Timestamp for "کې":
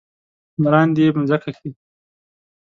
1.57-1.69